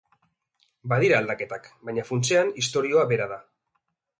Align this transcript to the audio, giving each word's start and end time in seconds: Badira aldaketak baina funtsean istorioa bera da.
Badira 0.93 1.19
aldaketak 1.23 1.69
baina 1.89 2.07
funtsean 2.09 2.51
istorioa 2.63 3.05
bera 3.13 3.29
da. 3.37 3.39